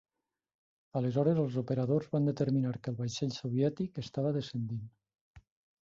[0.99, 4.93] Aleshores els operadors van determinar que el vaixell soviètic estava descendint.